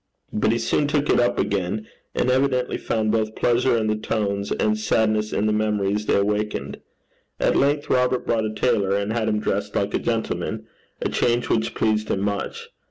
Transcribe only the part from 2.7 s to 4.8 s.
found both pleasure in the tones and